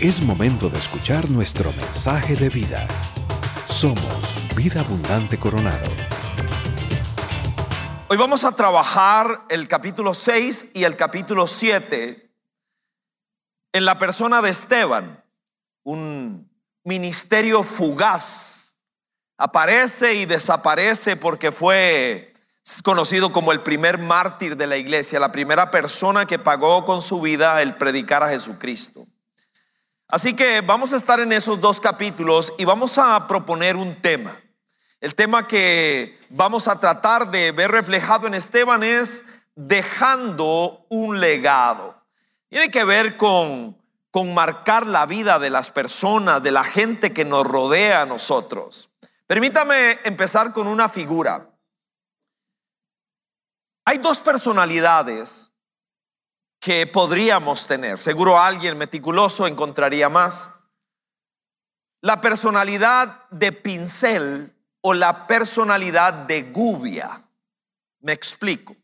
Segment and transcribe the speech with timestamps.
[0.00, 2.88] Es momento de escuchar nuestro mensaje de vida.
[3.68, 5.90] Somos Vida Abundante Coronado.
[8.08, 12.32] Hoy vamos a trabajar el capítulo 6 y el capítulo 7
[13.74, 15.22] en la persona de Esteban,
[15.82, 16.50] un
[16.82, 18.78] ministerio fugaz.
[19.36, 22.32] Aparece y desaparece porque fue
[22.82, 27.20] conocido como el primer mártir de la iglesia, la primera persona que pagó con su
[27.20, 29.06] vida el predicar a Jesucristo.
[30.10, 34.36] Así que vamos a estar en esos dos capítulos y vamos a proponer un tema.
[35.00, 39.24] El tema que vamos a tratar de ver reflejado en Esteban es
[39.54, 41.96] dejando un legado.
[42.48, 47.24] Tiene que ver con, con marcar la vida de las personas, de la gente que
[47.24, 48.90] nos rodea a nosotros.
[49.28, 51.48] Permítame empezar con una figura.
[53.84, 55.49] Hay dos personalidades
[56.60, 57.98] que podríamos tener.
[57.98, 60.60] Seguro alguien meticuloso encontraría más.
[62.02, 67.22] La personalidad de pincel o la personalidad de gubia.
[68.00, 68.76] Me explico.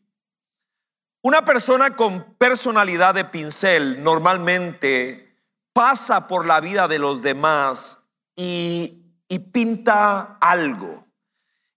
[1.21, 5.27] Una persona con personalidad de pincel normalmente
[5.73, 9.03] pasa por la vida de los demás y,
[9.51, 11.05] pinta algo.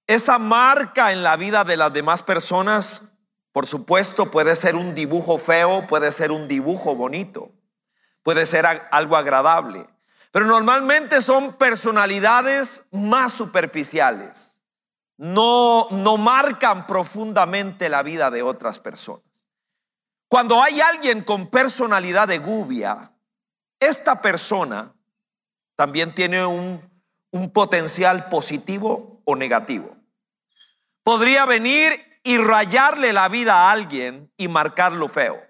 [0.06, 3.14] Esa marca en la vida de las demás personas
[3.52, 7.50] por supuesto, puede ser un dibujo feo, puede ser un dibujo bonito,
[8.22, 9.86] puede ser algo agradable,
[10.30, 14.62] pero normalmente son personalidades más superficiales.
[15.16, 19.46] No, no marcan profundamente la vida de otras personas.
[20.28, 23.12] Cuando hay alguien con personalidad de gubia,
[23.80, 24.94] esta persona
[25.74, 26.80] también tiene un,
[27.32, 29.96] un potencial positivo o negativo.
[31.02, 35.40] Podría venir y rayarle la vida a alguien y marcarlo feo.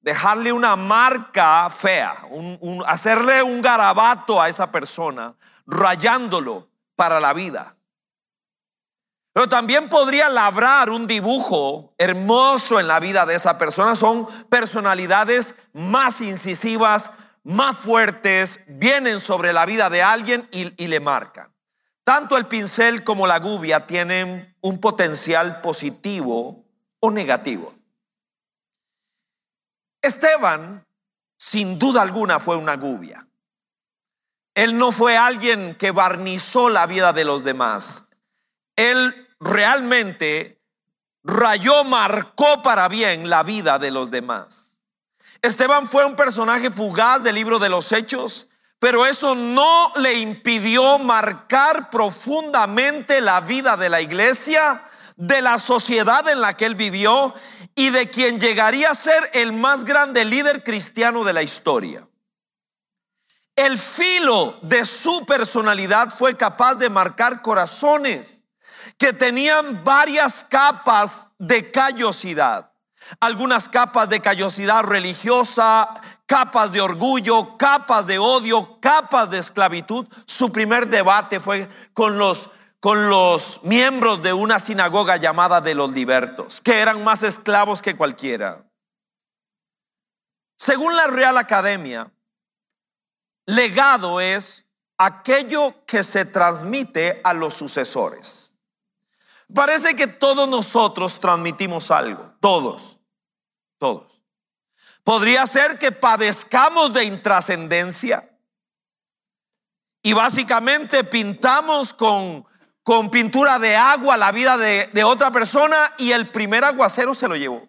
[0.00, 2.14] Dejarle una marca fea,
[2.86, 5.34] hacerle un garabato a esa persona,
[5.66, 7.76] rayándolo para la vida.
[9.32, 13.94] Pero también podría labrar un dibujo hermoso en la vida de esa persona.
[13.94, 17.10] Son personalidades más incisivas,
[17.42, 21.55] más fuertes, vienen sobre la vida de alguien y, y le marcan.
[22.06, 26.64] Tanto el pincel como la gubia tienen un potencial positivo
[27.00, 27.74] o negativo.
[30.00, 30.86] Esteban,
[31.36, 33.26] sin duda alguna, fue una gubia.
[34.54, 38.10] Él no fue alguien que barnizó la vida de los demás.
[38.76, 40.62] Él realmente
[41.24, 44.78] rayó, marcó para bien la vida de los demás.
[45.42, 48.46] Esteban fue un personaje fugaz del libro de los Hechos
[48.78, 54.84] pero eso no le impidió marcar profundamente la vida de la iglesia,
[55.16, 57.34] de la sociedad en la que él vivió
[57.74, 62.06] y de quien llegaría a ser el más grande líder cristiano de la historia.
[63.54, 68.44] El filo de su personalidad fue capaz de marcar corazones
[68.98, 72.70] que tenían varias capas de callosidad
[73.20, 75.88] algunas capas de callosidad religiosa,
[76.26, 80.06] capas de orgullo, capas de odio, capas de esclavitud.
[80.26, 82.50] Su primer debate fue con los,
[82.80, 87.96] con los miembros de una sinagoga llamada de los libertos, que eran más esclavos que
[87.96, 88.64] cualquiera.
[90.58, 92.10] Según la Real Academia,
[93.46, 94.66] legado es
[94.98, 98.54] aquello que se transmite a los sucesores.
[99.54, 102.98] Parece que todos nosotros transmitimos algo, todos,
[103.78, 104.15] todos.
[105.06, 108.28] Podría ser que padezcamos de intrascendencia
[110.02, 112.44] y básicamente pintamos con,
[112.82, 117.28] con pintura de agua la vida de, de otra persona y el primer aguacero se
[117.28, 117.68] lo llevó.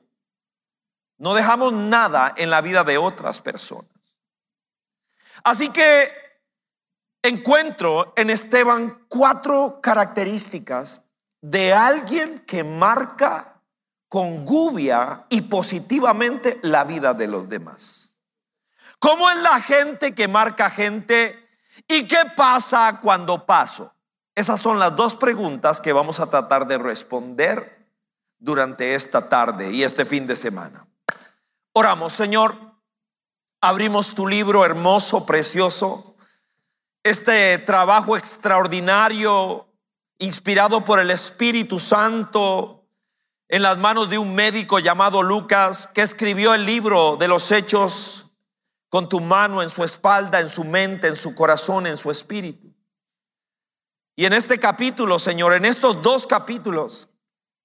[1.20, 4.18] No dejamos nada en la vida de otras personas.
[5.44, 6.12] Así que
[7.22, 11.04] encuentro en Esteban cuatro características
[11.42, 13.56] de alguien que marca
[14.09, 18.18] con gubia y positivamente la vida de los demás.
[19.00, 21.48] ¿Cómo es la gente que marca gente
[21.88, 23.94] y qué pasa cuando paso?
[24.33, 27.88] Esas son las dos preguntas que vamos a tratar de responder
[28.39, 30.88] durante esta tarde y este fin de semana.
[31.74, 32.56] Oramos, Señor,
[33.62, 36.15] abrimos tu libro hermoso, precioso,
[37.04, 39.68] este trabajo extraordinario
[40.19, 42.76] inspirado por el Espíritu Santo,
[43.49, 48.38] en las manos de un médico llamado Lucas, que escribió el libro de los hechos
[48.89, 52.73] con tu mano en su espalda, en su mente, en su corazón, en su espíritu.
[54.15, 57.09] Y en este capítulo, Señor, en estos dos capítulos,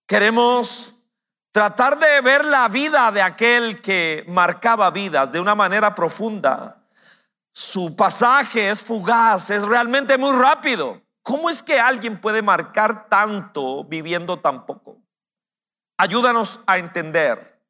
[0.06, 1.02] queremos
[1.50, 6.82] tratar de ver la vida de aquel que marcaba vidas de una manera profunda,
[7.52, 11.02] su pasaje es fugaz, es realmente muy rápido.
[11.22, 15.01] ¿Cómo es que alguien puede marcar tanto viviendo tan poco?
[16.02, 17.62] Ayúdanos a entender.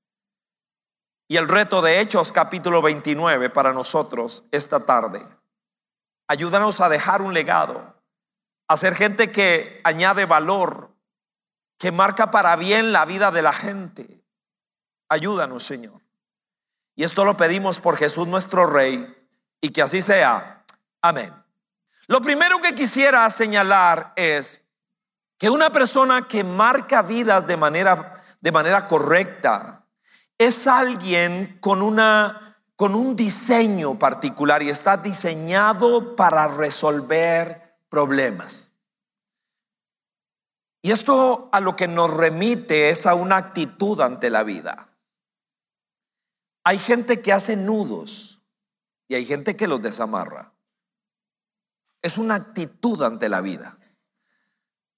[1.28, 5.22] Y el reto de Hechos capítulo 29 para nosotros esta tarde.
[6.28, 7.94] Ayúdanos a dejar un legado,
[8.68, 10.88] a ser gente que añade valor,
[11.76, 14.24] que marca para bien la vida de la gente.
[15.10, 16.00] Ayúdanos, Señor.
[16.96, 19.14] Y esto lo pedimos por Jesús nuestro Rey
[19.60, 20.64] y que así sea.
[21.02, 21.34] Amén.
[22.06, 24.62] Lo primero que quisiera señalar es
[25.42, 28.11] que una persona que marca vidas de manera,
[28.42, 29.86] de manera correcta
[30.36, 38.72] es alguien con, una, con un diseño particular y está diseñado para resolver problemas.
[40.82, 44.88] Y esto a lo que nos remite es a una actitud ante la vida.
[46.64, 48.42] Hay gente que hace nudos
[49.06, 50.52] y hay gente que los desamarra.
[52.02, 53.78] Es una actitud ante la vida.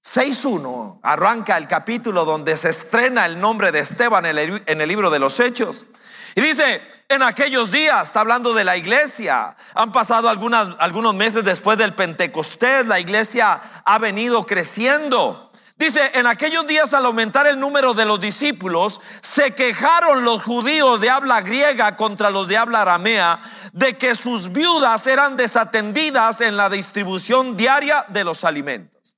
[0.04, 5.18] 6.1 arranca el capítulo donde se estrena el nombre de Esteban en el, libro de
[5.18, 5.86] los Hechos.
[6.34, 11.78] Y dice, en aquellos días, está hablando de la iglesia, han pasado algunos meses después
[11.78, 15.50] del Pentecostés, la iglesia ha venido creciendo.
[15.76, 21.00] Dice, en aquellos días al aumentar el número de los discípulos, se quejaron los judíos
[21.00, 23.40] de habla griega contra los de habla aramea
[23.72, 29.13] de que sus viudas eran desatendidas en la distribución diaria de los alimentos.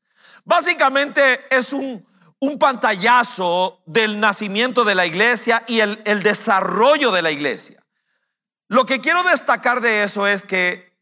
[0.47, 2.07] Básicamente es un,
[2.61, 7.85] pantallazo del nacimiento de la iglesia y el, el desarrollo de la iglesia.
[8.69, 10.97] Lo que quiero destacar de eso es que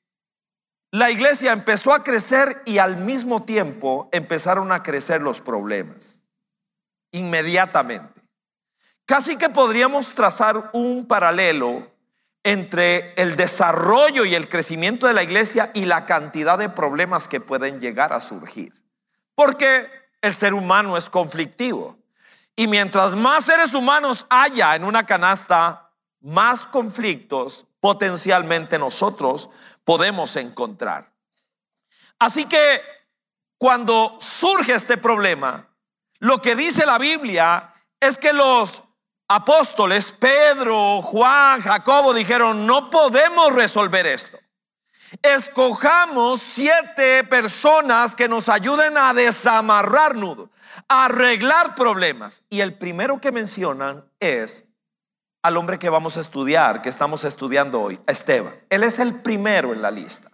[0.90, 6.22] la iglesia empezó a crecer y al mismo tiempo empezaron a crecer los problemas.
[7.12, 8.22] Inmediatamente.
[9.04, 11.92] Casi que podríamos trazar un paralelo
[12.42, 17.40] entre el desarrollo y el crecimiento de la iglesia y la cantidad de problemas que
[17.40, 18.83] pueden llegar a surgir.
[19.34, 19.90] Porque
[20.20, 21.98] el ser humano es conflictivo.
[22.56, 25.90] Y mientras más seres humanos haya en una canasta,
[26.20, 29.50] más conflictos potencialmente nosotros
[29.84, 31.12] podemos encontrar.
[32.18, 32.80] Así que
[33.58, 35.68] cuando surge este problema,
[36.20, 38.82] lo que dice la Biblia es que los
[39.28, 44.38] apóstoles, Pedro, Juan, Jacobo, dijeron, no podemos resolver esto.
[45.22, 50.50] Escojamos siete personas que nos ayuden a desamarrar nudos,
[50.88, 52.42] a arreglar problemas.
[52.48, 54.66] Y el primero que mencionan es
[55.42, 58.54] al hombre que vamos a estudiar, que estamos estudiando hoy, Esteban.
[58.70, 60.30] Él es el primero en la lista.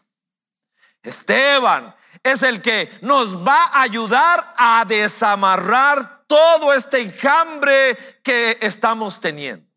[1.03, 9.21] Esteban es el que nos va a ayudar a desamarrar todo este enjambre que estamos
[9.21, 9.70] teniendo.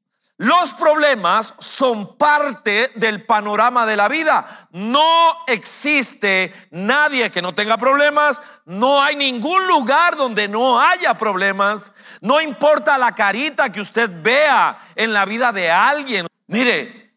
[0.43, 4.67] Los problemas son parte del panorama de la vida.
[4.71, 8.41] No existe nadie que no tenga problemas.
[8.65, 11.93] No hay ningún lugar donde no haya problemas.
[12.19, 16.27] No importa la carita que usted vea en la vida de alguien.
[16.47, 17.15] Mire,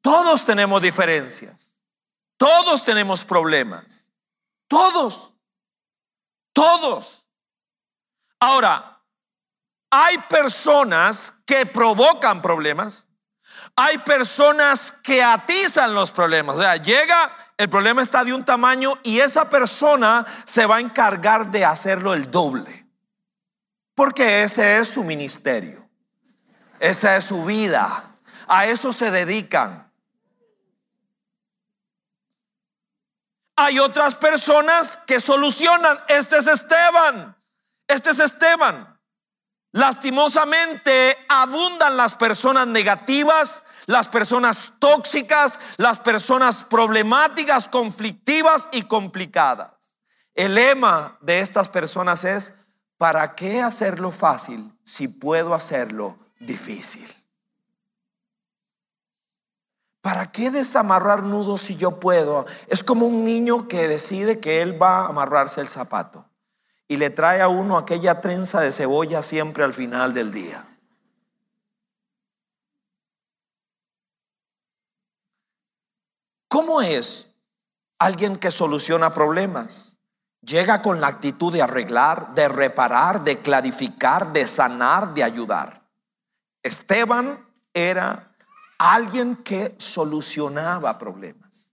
[0.00, 1.76] todos tenemos diferencias.
[2.36, 4.06] Todos tenemos problemas.
[4.68, 5.32] Todos.
[6.52, 7.26] Todos.
[8.38, 8.99] Ahora,
[9.90, 13.06] hay personas que provocan problemas.
[13.76, 16.56] Hay personas que atizan los problemas.
[16.56, 20.80] O sea, llega, el problema está de un tamaño y esa persona se va a
[20.80, 22.86] encargar de hacerlo el doble.
[23.94, 25.88] Porque ese es su ministerio.
[26.78, 28.04] Esa es su vida.
[28.46, 29.90] A eso se dedican.
[33.56, 35.98] Hay otras personas que solucionan.
[36.08, 37.36] Este es Esteban.
[37.86, 38.89] Este es Esteban.
[39.72, 49.98] Lastimosamente abundan las personas negativas, las personas tóxicas, las personas problemáticas, conflictivas y complicadas.
[50.34, 52.52] El lema de estas personas es,
[52.98, 57.08] ¿para qué hacerlo fácil si puedo hacerlo difícil?
[60.00, 62.46] ¿Para qué desamarrar nudos si yo puedo?
[62.66, 66.29] Es como un niño que decide que él va a amarrarse el zapato
[66.90, 70.66] y le trae a uno aquella trenza de cebolla siempre al final del día.
[76.48, 77.32] ¿Cómo es
[78.00, 79.98] alguien que soluciona problemas?
[80.40, 85.88] Llega con la actitud de arreglar, de reparar, de clarificar, de sanar, de ayudar.
[86.60, 87.38] Esteban
[87.72, 88.34] era
[88.78, 91.72] alguien que solucionaba problemas.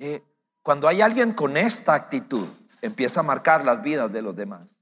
[0.00, 0.24] Eh,
[0.60, 2.48] cuando hay alguien con esta actitud,
[2.82, 4.76] empieza a marcar las vidas de los demás.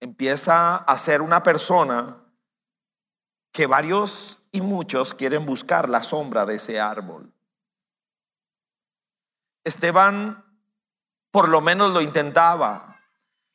[0.00, 2.16] Empieza a ser una persona
[3.52, 7.32] que varios y muchos quieren buscar la sombra de ese árbol.
[9.64, 10.44] Esteban
[11.30, 12.96] por lo menos lo intentaba.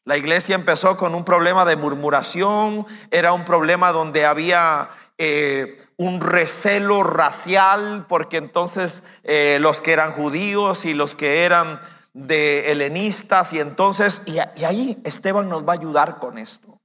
[0.05, 4.89] La iglesia empezó con un problema de murmuración, era un problema donde había
[5.25, 11.80] eh, un recelo racial, porque entonces eh, los que eran judíos y los que eran
[12.13, 16.82] de helenistas, y entonces, y, y ahí Esteban nos va a ayudar con esto.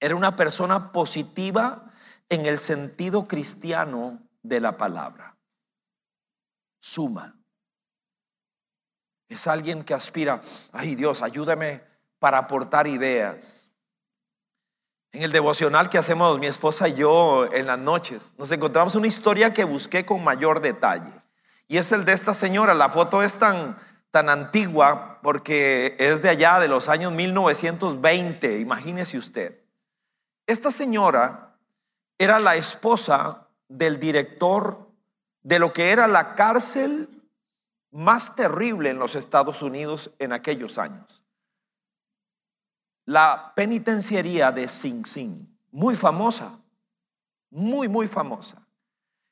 [0.00, 1.92] Era una persona positiva
[2.28, 5.36] en el sentido cristiano de la palabra.
[6.80, 7.38] Suma.
[9.28, 10.40] Es alguien que aspira,
[10.72, 11.82] ay Dios, ayúdame
[12.18, 13.65] para aportar ideas.
[15.16, 19.06] En el devocional que hacemos mi esposa y yo en las noches, nos encontramos una
[19.06, 21.10] historia que busqué con mayor detalle.
[21.68, 22.74] Y es el de esta señora.
[22.74, 23.78] La foto es tan,
[24.10, 29.58] tan antigua porque es de allá, de los años 1920, imagínese usted.
[30.46, 31.56] Esta señora
[32.18, 34.86] era la esposa del director
[35.42, 37.08] de lo que era la cárcel
[37.90, 41.22] más terrible en los Estados Unidos en aquellos años.
[43.06, 46.58] La penitenciaría de Sing Sing, muy famosa,
[47.50, 48.66] muy, muy famosa.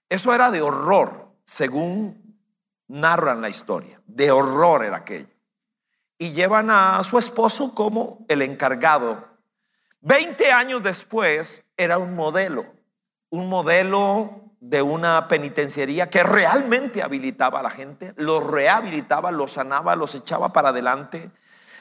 [0.08, 2.38] Eso era de horror, según
[2.86, 4.00] narran la historia.
[4.06, 5.28] De horror era aquello.
[6.18, 9.26] Y llevan a su esposo como el encargado.
[10.00, 12.66] Veinte años después era un modelo,
[13.30, 19.96] un modelo de una penitenciaría que realmente habilitaba a la gente, los rehabilitaba, los sanaba,
[19.96, 21.30] los echaba para adelante.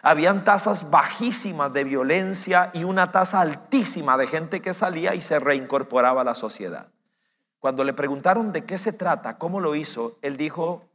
[0.06, 5.40] Habían tasas bajísimas de violencia y una tasa altísima de gente que salía y se
[5.40, 6.92] reincorporaba a la sociedad.
[7.60, 10.90] Cuando le preguntaron de qué se trata, cómo lo hizo, él dijo,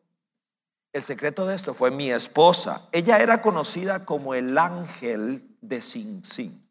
[0.92, 2.86] el secreto de esto fue mi esposa.
[2.92, 6.68] Ella era conocida como el ángel de Sin Sin.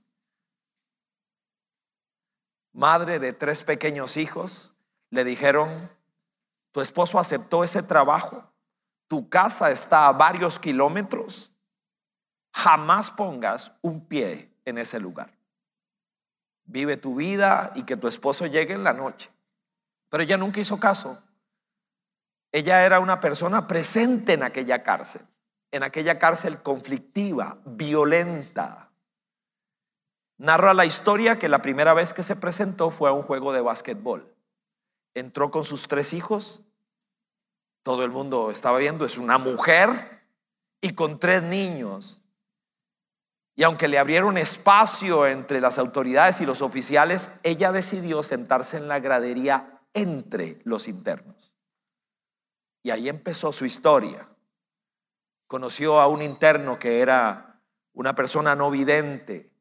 [2.72, 4.76] Madre de tres pequeños hijos,
[5.10, 5.72] le dijeron,
[6.72, 8.44] tu esposo aceptó ese trabajo,
[9.08, 11.57] tu casa está a varios kilómetros,
[12.58, 15.32] jamás pongas un pie en ese lugar.
[16.66, 19.30] Vive tu vida y que tu esposo llegue en la noche.
[20.10, 21.22] Pero ella nunca hizo caso.
[22.52, 25.22] Ella era una persona presente en aquella cárcel,
[25.72, 28.90] en aquella cárcel conflictiva, violenta.
[30.38, 33.62] Narra la historia que la primera vez que se presentó fue a un juego de
[33.62, 34.34] básquetbol
[35.14, 36.62] entró con sus tres hijos.
[37.84, 39.90] Todo el mundo estaba viendo, es una mujer
[40.82, 42.22] y con tres niños.
[43.60, 48.88] Y aunque le abrieron espacio entre las autoridades y los oficiales, ella decidió sentarse en
[48.88, 51.56] la gradería entre los internos.
[52.84, 54.30] Y ahí empezó su historia.
[55.48, 57.60] Conoció a un interno que era
[57.94, 59.52] una persona no vidente.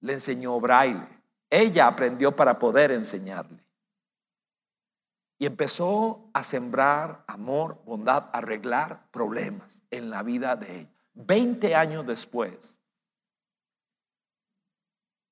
[0.00, 1.06] Le enseñó braille.
[1.50, 3.62] Ella aprendió para poder enseñarle.
[5.38, 10.90] Y empezó a sembrar amor, bondad, arreglar problemas en la vida de ella.
[11.12, 12.77] Veinte años después,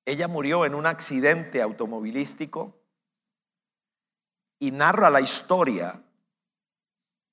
[0.07, 2.75] ella murió en un accidente automovilístico
[4.59, 6.01] y narra la historia.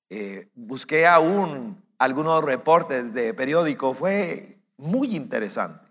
[0.09, 5.83] Eh, busqué aún algunos reportes de periódico, fue muy interesante.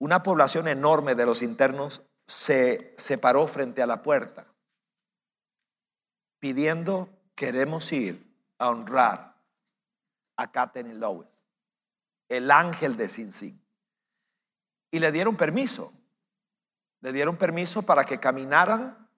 [0.00, 4.46] Una población enorme de los internos se separó frente a la puerta
[6.38, 8.24] pidiendo, queremos ir
[8.58, 9.36] a honrar
[10.36, 11.47] a Katherine Lowes,
[12.28, 13.62] el ángel de Sin Sin.
[14.90, 15.92] Y le dieron permiso,
[17.00, 19.08] le dieron permiso para que caminaran,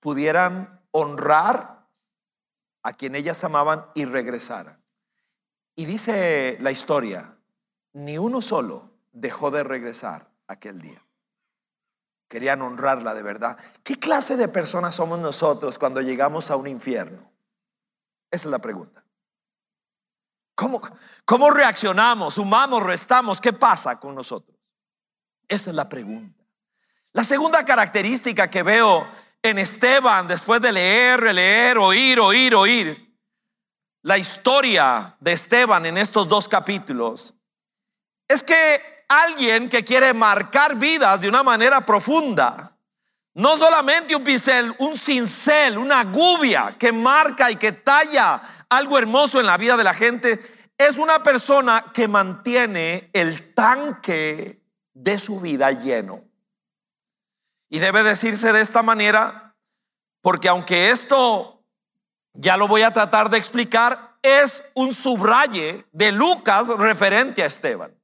[0.00, 1.86] pudieran honrar
[2.82, 4.82] a quien ellas amaban y regresaran.
[5.76, 7.36] Y dice la historia,
[7.92, 11.02] ni uno solo dejó de regresar aquel día
[12.30, 13.58] querían honrarla de verdad.
[13.82, 17.28] ¿Qué clase de personas somos nosotros cuando llegamos a un infierno?
[18.30, 19.04] Esa es la pregunta.
[20.60, 20.78] ¿Cómo,
[21.24, 22.34] cómo reaccionamos?
[22.34, 22.82] ¿Sumamos?
[22.82, 23.40] ¿Restamos?
[23.40, 24.58] ¿Qué pasa con nosotros?
[25.48, 26.44] Esa es la pregunta.
[27.12, 29.08] La segunda característica que veo
[29.42, 33.16] en Esteban, después de leer, leer, oír, oír, oír,
[34.02, 37.32] la historia de Esteban en estos dos capítulos,
[38.28, 42.76] es que alguien que quiere marcar vidas de una manera profunda.
[43.32, 49.38] No solamente un pincel, un cincel, una gubia que marca y que talla algo hermoso
[49.38, 50.40] en la vida de la gente.
[50.78, 54.62] Es una persona que mantiene el tanque
[54.94, 56.24] de su vida lleno.
[57.68, 59.54] Y debe decirse de esta manera,
[60.22, 61.62] porque aunque esto
[62.32, 67.94] ya lo voy a tratar de explicar, es un subraye de Lucas referente a Esteban.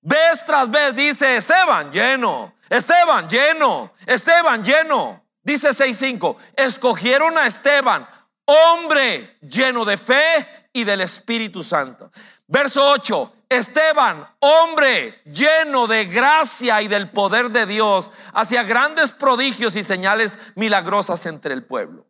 [0.00, 5.24] Vez tras vez dice Esteban, lleno, Esteban, lleno, Esteban, lleno.
[5.42, 8.08] Dice 6.5, escogieron a Esteban,
[8.46, 12.10] hombre lleno de fe y del Espíritu Santo.
[12.46, 19.76] Verso 8, Esteban, hombre lleno de gracia y del poder de Dios, hacía grandes prodigios
[19.76, 22.06] y señales milagrosas entre el pueblo.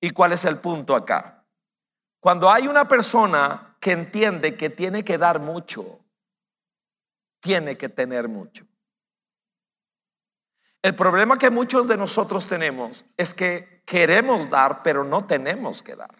[0.00, 1.44] ¿Y cuál es el punto acá?
[2.20, 6.00] Cuando hay una persona que entiende que tiene que dar mucho,
[7.40, 8.66] tiene que tener mucho.
[10.86, 15.96] El problema que muchos de nosotros tenemos es que queremos dar, pero no tenemos que
[15.96, 16.14] dar.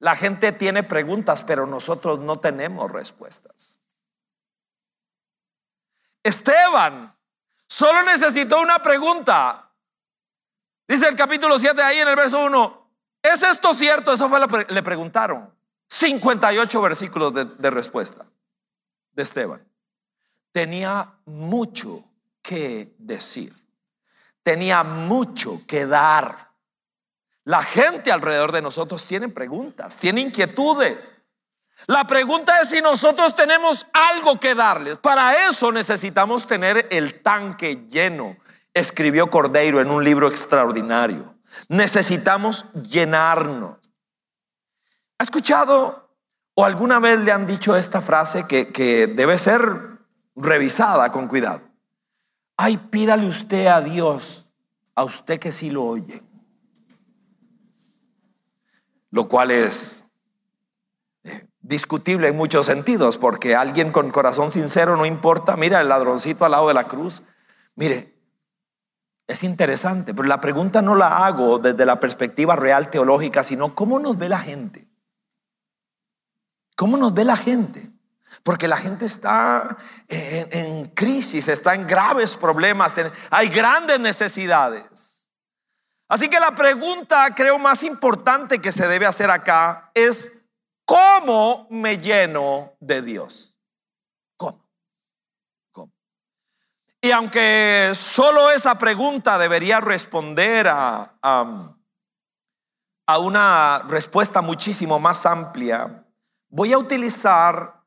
[0.00, 3.78] La gente tiene preguntas, pero nosotros no tenemos respuestas.
[6.24, 7.16] Esteban
[7.68, 9.72] solo necesitó una pregunta.
[10.88, 12.90] Dice el capítulo 7 ahí en el verso 1.
[13.22, 14.14] ¿Es esto cierto?
[14.14, 15.54] Eso fue lo que le preguntaron.
[15.86, 18.26] 58 versículos de, de respuesta
[19.12, 19.64] de Esteban.
[20.50, 22.09] Tenía mucho
[22.42, 23.52] que decir.
[24.42, 26.50] Tenía mucho que dar.
[27.44, 31.10] La gente alrededor de nosotros tiene preguntas, tiene inquietudes.
[31.86, 34.98] La pregunta es si nosotros tenemos algo que darles.
[34.98, 38.36] Para eso necesitamos tener el tanque lleno,
[38.74, 41.34] escribió Cordeiro en un libro extraordinario.
[41.68, 43.78] Necesitamos llenarnos.
[45.18, 46.10] ¿Ha escuchado
[46.54, 49.62] o alguna vez le han dicho esta frase que, que debe ser
[50.36, 51.69] revisada con cuidado?
[52.62, 54.44] Ay, pídale usted a Dios,
[54.94, 56.20] a usted que sí lo oye.
[59.10, 60.04] Lo cual es
[61.24, 66.44] eh, discutible en muchos sentidos, porque alguien con corazón sincero no importa, mira el ladroncito
[66.44, 67.22] al lado de la cruz,
[67.76, 68.14] mire,
[69.26, 73.98] es interesante, pero la pregunta no la hago desde la perspectiva real teológica, sino cómo
[74.00, 74.86] nos ve la gente.
[76.76, 77.89] ¿Cómo nos ve la gente?
[78.42, 79.76] Porque la gente está
[80.08, 82.94] en, crisis, está en graves problemas,
[83.30, 85.30] hay grandes necesidades.
[86.08, 90.44] Así que la pregunta creo más importante que se debe hacer acá es,
[90.84, 93.56] ¿cómo me lleno de Dios?
[94.36, 94.68] ¿Cómo?
[95.70, 95.92] ¿Cómo?
[97.00, 101.14] Y aunque solo esa pregunta debería responder a,
[103.06, 106.04] a una respuesta muchísimo más amplia,
[106.48, 107.79] voy a utilizar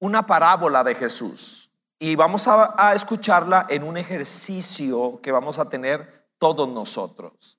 [0.00, 6.26] una parábola de Jesús y vamos a, escucharla en un ejercicio que vamos a tener
[6.38, 7.58] todos nosotros.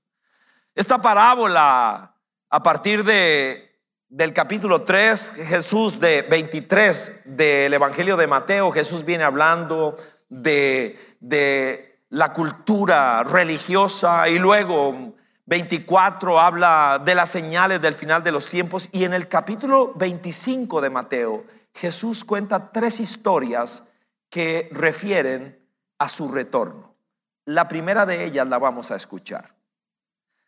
[0.73, 2.15] Esta parábola,
[2.49, 9.23] a partir de, del capítulo 3, Jesús de 23 del Evangelio de Mateo, Jesús viene
[9.23, 9.95] hablando
[10.27, 15.13] de, de la cultura religiosa y luego
[15.45, 20.81] 24 habla de las señales del final de los tiempos y en el capítulo 25
[20.81, 23.89] de Mateo Jesús cuenta tres historias
[24.29, 26.95] que refieren a su retorno.
[27.45, 29.55] La primera de ellas la vamos a escuchar.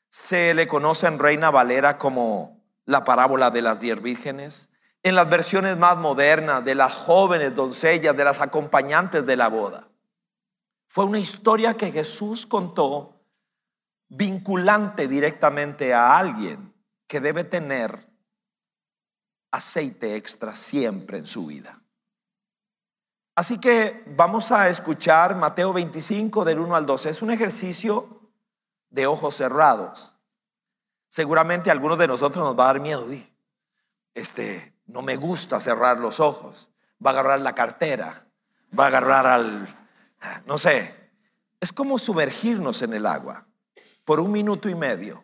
[0.10, 4.70] Se le conoce en Reina Valera como la parábola de las diez vírgenes.
[5.02, 9.90] En las versiones más modernas de las jóvenes doncellas, de las acompañantes de la boda.
[10.88, 13.26] Fue una historia que Jesús contó
[14.08, 16.74] vinculante directamente a alguien
[17.08, 18.13] que debe tener
[19.54, 21.80] aceite extra siempre en su vida.
[23.36, 27.12] Así que vamos a escuchar Mateo 25 del 1 al 12.
[27.12, 28.32] Es un ejercicio
[28.90, 30.16] de ojos cerrados.
[31.08, 33.06] Seguramente a algunos de nosotros nos va a dar miedo.
[34.16, 36.70] Este, no me gusta cerrar los ojos.
[37.04, 38.26] Va a agarrar la cartera.
[38.78, 39.68] Va a agarrar al,
[40.48, 41.12] no sé.
[41.60, 43.46] Es como sumergirnos en el agua.
[44.04, 45.24] Por un minuto y medio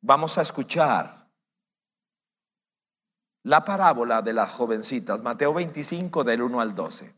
[0.00, 1.23] vamos a escuchar
[3.44, 7.14] la parábola de las jovencitas, Mateo 25 del 1 al 12.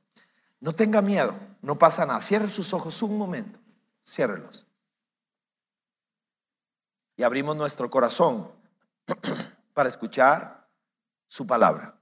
[0.60, 2.20] No tenga miedo, no pasa nada.
[2.20, 3.60] Cierre sus ojos un momento,
[4.04, 4.66] ciérrelos.
[7.16, 8.50] Y abrimos nuestro corazón
[9.72, 10.68] para escuchar
[11.28, 11.94] su palabra.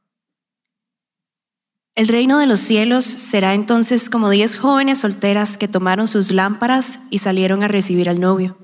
[1.95, 6.99] El reino de los cielos será entonces como diez jóvenes solteras que tomaron sus lámparas
[7.11, 8.57] y salieron a recibir al novio.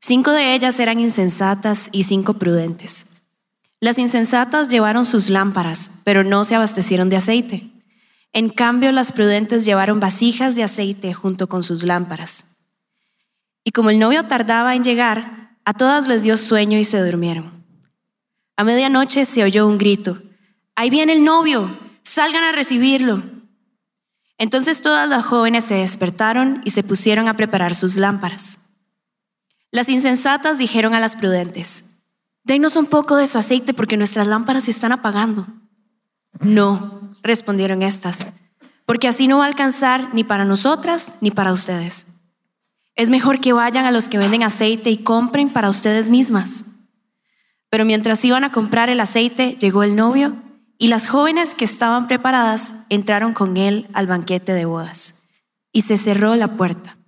[0.00, 3.11] Cinco de ellas eran insensatas y cinco prudentes.
[3.82, 7.68] Las insensatas llevaron sus lámparas, pero no se abastecieron de aceite.
[8.32, 12.58] En cambio, las prudentes llevaron vasijas de aceite junto con sus lámparas.
[13.64, 17.50] Y como el novio tardaba en llegar, a todas les dio sueño y se durmieron.
[18.56, 20.16] A medianoche se oyó un grito,
[20.76, 21.68] ahí viene el novio,
[22.04, 23.20] salgan a recibirlo.
[24.38, 28.60] Entonces todas las jóvenes se despertaron y se pusieron a preparar sus lámparas.
[29.72, 31.91] Las insensatas dijeron a las prudentes,
[32.44, 35.46] Denos un poco de su aceite porque nuestras lámparas se están apagando.
[36.40, 38.30] No, respondieron estas,
[38.84, 42.22] porque así no va a alcanzar ni para nosotras ni para ustedes.
[42.94, 46.64] Es mejor que vayan a los que venden aceite y compren para ustedes mismas.
[47.70, 50.34] Pero mientras iban a comprar el aceite, llegó el novio
[50.78, 55.30] y las jóvenes que estaban preparadas entraron con él al banquete de bodas.
[55.70, 56.98] Y se cerró la puerta.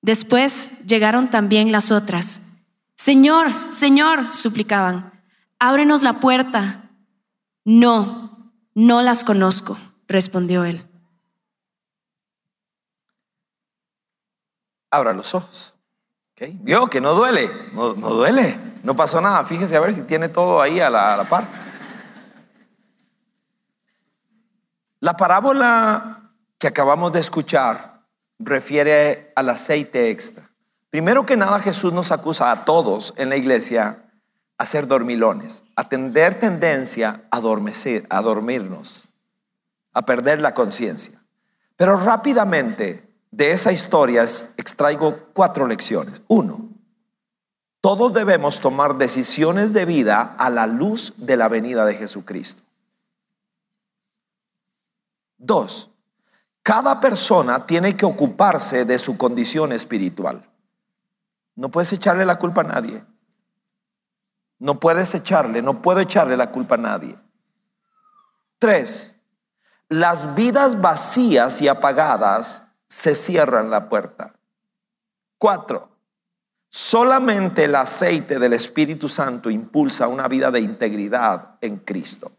[0.00, 2.55] Después llegaron también las otras.
[2.96, 5.12] Señor, Señor, suplicaban,
[5.58, 6.90] ábrenos la puerta.
[7.64, 9.76] No, no las conozco,
[10.08, 10.82] respondió él.
[14.90, 15.74] Abra los ojos.
[16.32, 16.58] ¿Okay?
[16.62, 19.44] Vio que no duele, no, duele, no pasó nada.
[19.44, 21.46] Fíjese a ver si tiene todo ahí a la, a la par.
[25.00, 28.02] La parábola que acabamos de escuchar
[28.38, 30.45] refiere al aceite extra.
[30.90, 34.04] Primero que nada, Jesús nos acusa a todos en la iglesia
[34.58, 39.08] a ser dormilones, a tener tendencia a, a dormirnos,
[39.92, 41.20] a perder la conciencia.
[41.76, 46.22] Pero rápidamente de esa historia extraigo cuatro lecciones.
[46.28, 46.70] Uno,
[47.82, 52.62] todos debemos tomar decisiones de vida a la luz de la venida de Jesucristo.
[55.36, 55.90] Dos,
[56.62, 60.42] cada persona tiene que ocuparse de su condición espiritual.
[61.56, 63.04] No puedes echarle la culpa a nadie.
[64.58, 67.16] No puedes echarle, no puedo echarle la culpa a nadie.
[68.58, 69.20] Tres,
[69.88, 74.34] las vidas vacías y apagadas se cierran la puerta.
[75.38, 75.90] Cuatro,
[76.70, 82.30] solamente el aceite del Espíritu Santo impulsa una vida de integridad en Cristo.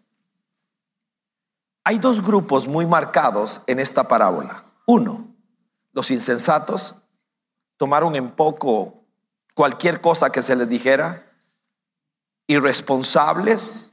[1.84, 4.64] Hay dos grupos muy marcados en esta parábola.
[4.86, 5.28] Uno,
[5.94, 6.96] los insensatos
[7.78, 9.07] tomaron en poco
[9.58, 11.34] cualquier cosa que se les dijera,
[12.46, 13.92] irresponsables,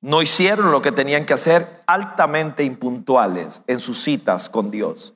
[0.00, 5.12] no hicieron lo que tenían que hacer, altamente impuntuales en sus citas con Dios.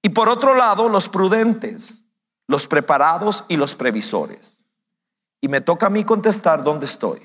[0.00, 2.04] Y por otro lado, los prudentes,
[2.46, 4.64] los preparados y los previsores.
[5.42, 7.20] Y me toca a mí contestar dónde estoy,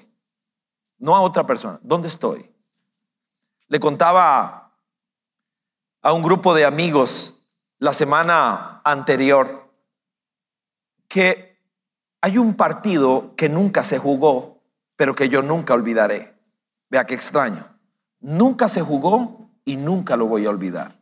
[0.97, 2.53] no a otra persona, dónde estoy.
[3.69, 4.73] Le contaba
[6.01, 7.43] a un grupo de amigos
[7.79, 9.60] la semana anterior
[11.11, 11.59] que
[12.21, 14.61] hay un partido que nunca se jugó,
[14.95, 16.39] pero que yo nunca olvidaré.
[16.89, 17.67] Vea qué extraño.
[18.21, 20.97] Nunca se jugó y nunca lo voy a olvidar.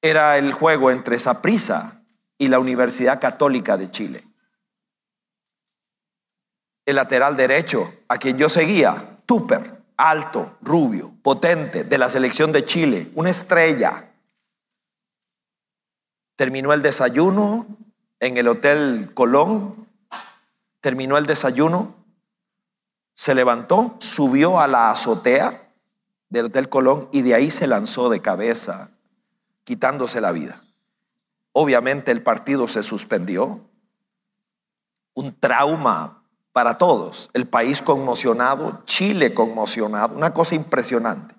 [0.00, 2.04] Era el juego entre Saprissa
[2.38, 4.24] y la Universidad Católica de Chile.
[6.86, 12.64] El lateral derecho, a quien yo seguía, Tupper, alto, rubio, potente, de la selección de
[12.64, 14.11] Chile, una estrella,
[16.36, 17.66] Terminó el desayuno
[18.20, 19.88] en el Hotel Colón,
[20.80, 21.94] terminó el desayuno,
[23.14, 25.70] se levantó, subió a la azotea
[26.28, 28.90] del Hotel Colón y de ahí se lanzó de cabeza,
[29.64, 30.64] quitándose la vida.
[31.52, 33.60] Obviamente el partido se suspendió,
[35.14, 41.34] un trauma para todos, el país conmocionado, Chile conmocionado, una cosa impresionante.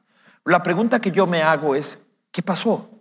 [0.46, 2.93] La pregunta que yo me hago es, ¿qué pasó?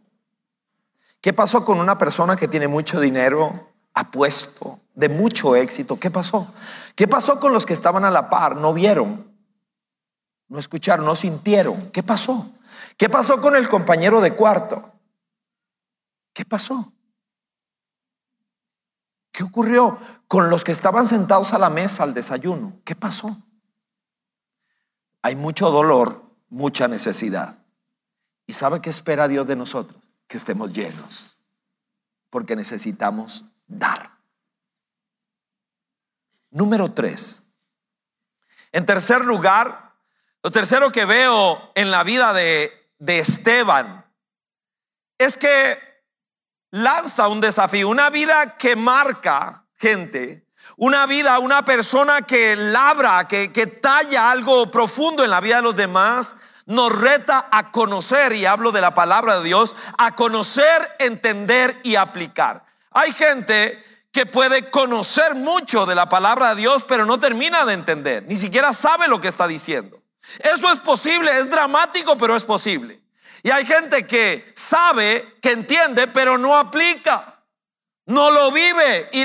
[1.22, 5.98] ¿Qué pasó con una persona que tiene mucho dinero, apuesto, de mucho éxito?
[6.00, 6.52] ¿Qué pasó?
[6.96, 8.56] ¿Qué pasó con los que estaban a la par?
[8.56, 9.32] No vieron,
[10.48, 11.92] no escucharon, no sintieron.
[11.92, 12.50] ¿Qué pasó?
[12.96, 14.90] ¿Qué pasó con el compañero de cuarto?
[16.32, 16.92] ¿Qué pasó?
[19.30, 22.80] ¿Qué ocurrió con los que estaban sentados a la mesa al desayuno?
[22.85, 23.37] ¿Qué pasó?
[25.22, 27.58] Hay mucho dolor, mucha necesidad.
[28.44, 30.02] ¿Y sabe qué espera Dios de nosotros?
[30.32, 31.36] Que estemos llenos,
[32.30, 34.12] porque necesitamos dar.
[36.48, 37.42] Número tres.
[38.72, 39.92] En tercer lugar,
[40.42, 44.06] lo tercero que veo en la vida de, de Esteban
[45.18, 45.78] es que
[46.70, 53.52] lanza un desafío, una vida que marca gente, una vida, una persona que labra, que,
[53.52, 56.36] que talla algo profundo en la vida de los demás,
[56.72, 61.96] nos reta a conocer, y hablo de la palabra de Dios, a conocer, entender y
[61.96, 62.64] aplicar.
[62.90, 67.74] Hay gente que puede conocer mucho de la palabra de Dios, pero no termina de
[67.74, 70.02] entender, ni siquiera sabe lo que está diciendo.
[70.38, 73.00] Eso es posible, es dramático, pero es posible.
[73.42, 77.42] Y hay gente que sabe, que entiende, pero no aplica,
[78.06, 79.11] no lo vive.
[79.12, 79.22] Y,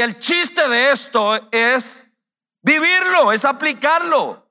[0.00, 2.06] el chiste de esto es
[2.62, 4.46] vivirlo, es aplicarlo,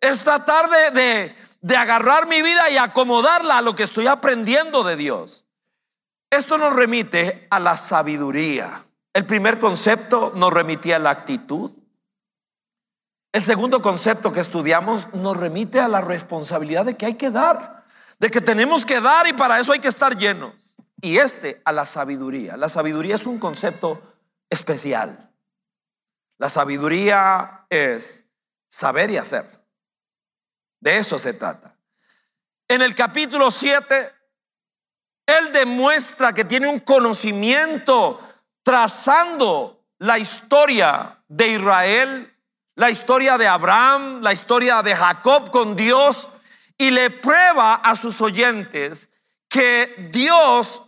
[0.00, 1.45] es tratar de
[1.76, 5.44] agarrar mi vida y acomodarla a lo que estoy aprendiendo de Dios.
[6.30, 8.84] Esto nos remite a la sabiduría.
[9.12, 11.70] El primer concepto nos remitía a la actitud.
[13.32, 17.84] El segundo concepto que estudiamos nos remite a la responsabilidad de que hay que dar,
[18.18, 20.54] de que tenemos que dar y para eso hay que estar llenos.
[21.00, 22.56] Y este a la sabiduría.
[22.56, 24.02] La sabiduría es un concepto
[24.50, 25.30] especial.
[26.38, 28.24] La sabiduría es
[28.68, 29.55] saber y hacer.
[30.86, 31.74] De eso se trata.
[32.68, 34.14] En el capítulo 7,
[35.26, 38.20] él demuestra que tiene un conocimiento
[38.62, 42.38] trazando la historia de Israel,
[42.76, 46.28] la historia de Abraham, la historia de Jacob con Dios
[46.78, 49.10] y le prueba a sus oyentes
[49.48, 50.84] que Dios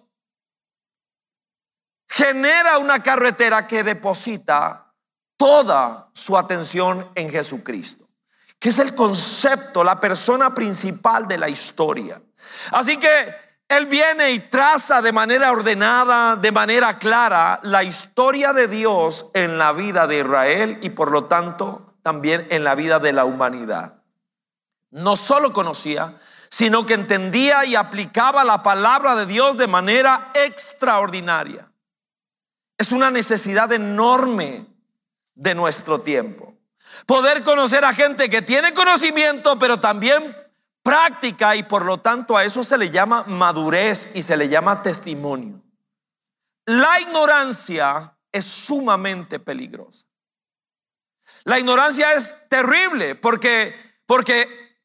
[2.08, 4.94] genera una carretera que deposita
[5.36, 8.07] toda su atención en Jesucristo,
[8.58, 12.20] que es el concepto, la persona principal de la historia.
[12.72, 13.34] Así que
[13.68, 19.58] Él viene y traza de manera ordenada, de manera clara, la historia de Dios en
[19.58, 24.02] la vida de Israel y por lo tanto también en la vida de la humanidad.
[24.90, 26.14] No solo conocía,
[26.50, 31.70] sino que entendía y aplicaba la palabra de Dios de manera extraordinaria.
[32.78, 34.66] Es una necesidad enorme
[35.34, 36.47] de nuestro tiempo.
[37.06, 40.36] Poder conocer a gente que tiene conocimiento, pero también
[40.82, 44.82] práctica y por lo tanto a eso se le llama madurez y se le llama
[44.82, 45.62] testimonio.
[46.66, 50.06] La ignorancia es sumamente peligrosa.
[51.44, 53.74] La ignorancia es terrible porque
[54.06, 54.78] porque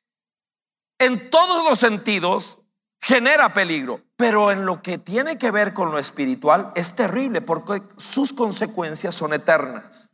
[1.00, 2.60] en todos los sentidos
[3.02, 7.82] genera peligro, pero en lo que tiene que ver con lo espiritual es terrible porque
[7.98, 10.13] sus consecuencias son eternas.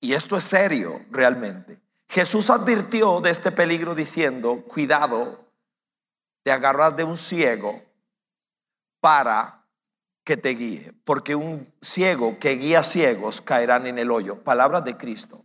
[0.00, 1.80] Y esto es serio realmente.
[2.08, 5.44] Jesús advirtió de este peligro diciendo, cuidado
[6.44, 7.82] de agarrar de un ciego
[9.00, 9.66] para
[10.24, 14.42] que te guíe, porque un ciego que guía ciegos caerán en el hoyo.
[14.42, 15.44] Palabras de Cristo.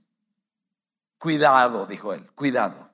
[1.17, 2.89] Cuidado, dijo él, cuidado.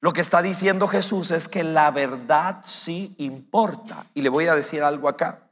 [0.00, 4.06] Lo que está diciendo Jesús es que la verdad sí importa.
[4.14, 5.42] Y le voy a decir algo acá.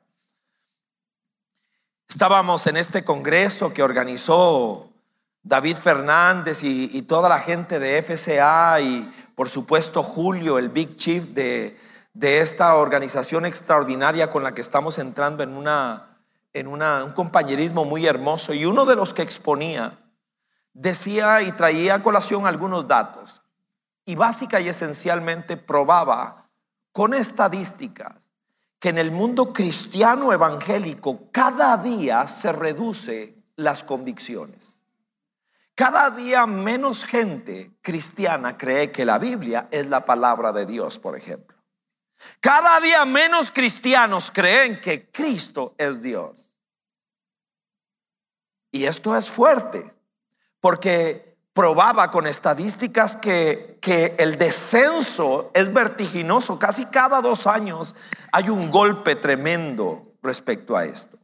[2.08, 4.90] Estábamos en este congreso que organizó
[5.42, 11.22] David Fernández y, toda la gente de FCA y por supuesto Julio, el Big Chief
[11.28, 11.78] de,
[12.12, 16.18] de esta organización extraordinaria con la que estamos entrando en, una,
[16.52, 18.52] en una, un compañerismo muy hermoso.
[18.52, 19.98] Y uno de los que exponía
[20.74, 23.42] decía y traía a colación algunos datos
[24.04, 26.48] y básica y esencialmente probaba
[26.92, 28.30] con estadísticas
[28.78, 34.77] que en el mundo cristiano evangélico cada día se reduce las convicciones.
[35.78, 41.16] Cada día menos gente cristiana cree que la Biblia es la palabra de Dios, por
[41.16, 41.56] ejemplo.
[42.40, 46.60] Cada día menos cristianos creen que Cristo es Dios.
[48.72, 49.94] Y esto es fuerte,
[50.58, 56.58] porque probaba con estadísticas que, que el descenso es vertiginoso.
[56.58, 57.94] Casi cada dos años
[58.32, 61.16] hay un golpe tremendo respecto a esto.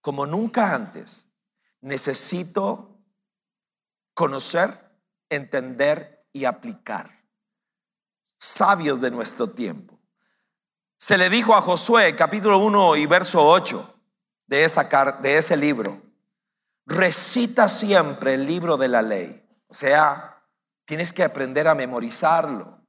[0.00, 1.26] Como nunca antes,
[1.82, 2.89] necesito
[4.14, 4.70] conocer,
[5.28, 7.10] entender y aplicar.
[8.38, 9.98] Sabios de nuestro tiempo.
[10.98, 13.94] Se le dijo a Josué, capítulo 1 y verso 8
[14.46, 14.84] de, esa,
[15.22, 16.00] de ese libro,
[16.86, 19.42] recita siempre el libro de la ley.
[19.68, 20.42] O sea,
[20.84, 22.80] tienes que aprender a memorizarlo.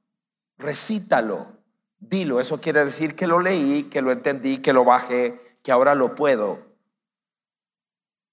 [0.58, 1.58] Recítalo.
[1.98, 2.40] Dilo.
[2.40, 6.14] Eso quiere decir que lo leí, que lo entendí, que lo bajé, que ahora lo
[6.14, 6.72] puedo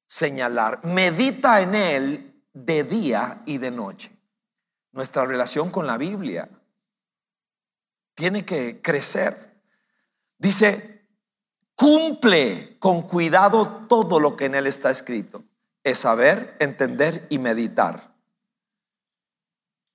[0.08, 0.84] señalar.
[0.84, 2.29] Medita en él
[2.66, 4.12] de día y de noche.
[4.92, 6.50] Nuestra relación con la Biblia
[8.16, 9.62] tiene que crecer.
[10.38, 11.08] Dice,
[11.76, 15.44] cumple con cuidado todo lo que en él está escrito
[15.84, 18.16] es saber, entender y meditar.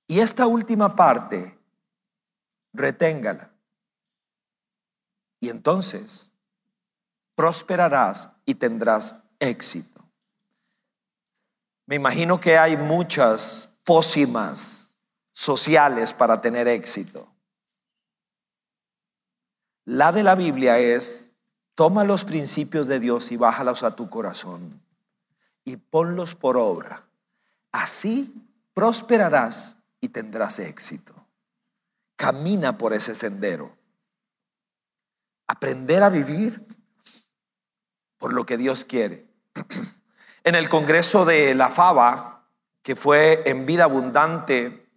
[0.07, 1.57] Y esta última parte,
[2.73, 3.51] reténgala.
[5.39, 6.33] Y entonces
[7.35, 9.94] prosperarás y tendrás éxito.
[11.85, 14.97] Me imagino que hay muchas pócimas
[15.33, 17.31] sociales para tener éxito.
[19.83, 21.35] La de la Biblia es,
[21.75, 24.81] toma los principios de Dios y bájalos a tu corazón
[25.63, 27.05] y ponlos por obra.
[27.71, 28.33] Así
[28.73, 31.13] prosperarás y tendrás éxito.
[32.15, 33.77] Camina por ese sendero.
[35.47, 36.65] Aprender a vivir
[38.17, 39.27] por lo que Dios quiere.
[40.45, 42.47] En el Congreso de la Fava,
[42.83, 44.87] que fue en vida abundante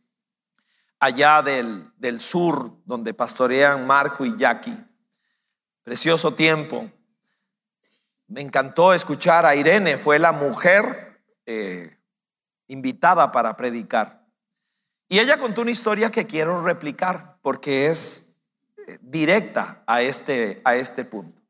[1.01, 4.77] allá del, del sur, donde pastorean Marco y Jackie,
[5.83, 6.91] precioso tiempo,
[8.27, 11.97] me encantó escuchar a Irene, fue la mujer eh,
[12.67, 14.27] invitada para predicar.
[15.09, 18.39] Y ella contó una historia que quiero replicar porque es
[18.87, 21.41] eh, directa a este, a este punto.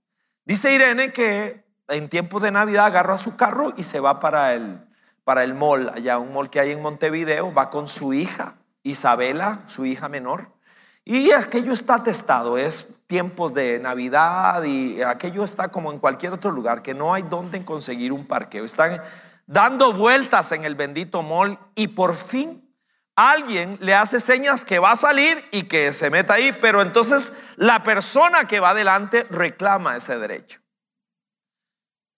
[0.44, 4.80] Dice Irene que en tiempo de Navidad agarra su carro y se va para el,
[5.24, 9.60] para el mall, allá un mall que hay en Montevideo, va con su hija, Isabela,
[9.66, 10.52] su hija menor.
[11.04, 16.50] Y aquello está atestado, es tiempos de Navidad y aquello está como en cualquier otro
[16.50, 18.66] lugar, que no hay donde conseguir un parqueo.
[18.66, 19.02] Están
[19.46, 22.70] dando vueltas en el bendito mall y por fin
[23.16, 27.32] alguien le hace señas que va a salir y que se meta ahí, pero entonces
[27.56, 30.60] la persona que va adelante reclama ese derecho.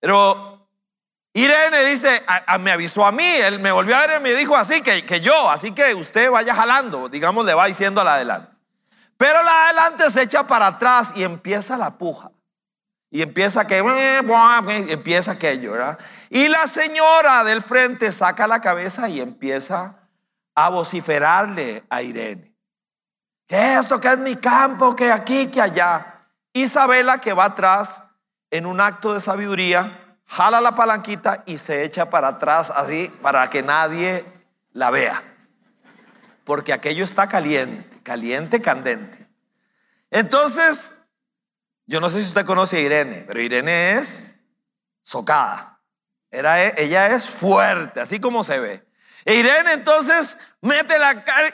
[0.00, 0.68] Pero
[1.32, 2.24] Irene dice,
[2.58, 5.20] me avisó a mí, él me volvió a ver y me dijo así, que, que
[5.20, 8.50] yo, así que usted vaya jalando, digamos, le va diciendo a la adelante.
[9.16, 12.30] Pero la adelante se echa para atrás y empieza la puja.
[13.10, 13.78] Y empieza que,
[14.88, 15.98] empieza aquello, ¿verdad?
[16.30, 19.98] Y la señora del frente saca la cabeza y empieza
[20.54, 22.54] a vociferarle a Irene.
[23.46, 26.24] Que esto, que es mi campo, que aquí, que allá.
[26.52, 28.09] Isabela que va atrás
[28.50, 33.48] en un acto de sabiduría, jala la palanquita y se echa para atrás así para
[33.48, 34.24] que nadie
[34.72, 35.22] la vea.
[36.44, 39.28] Porque aquello está caliente caliente, candente.
[40.10, 40.96] Entonces,
[41.86, 44.40] yo no sé si usted conoce a Irene, pero Irene es
[45.02, 45.80] socada.
[46.30, 48.86] Era, ella es fuerte, así como se ve.
[49.24, 51.50] E Irene entonces mete la cara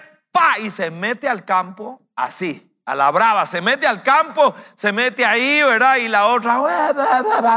[0.63, 5.25] y se mete al campo así, a la brava, se mete al campo, se mete
[5.25, 5.97] ahí, ¿verdad?
[5.97, 6.59] Y la otra,